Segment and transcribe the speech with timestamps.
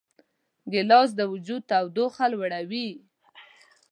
[0.71, 2.87] ګیلاس د وجود تودوخه لوړوي.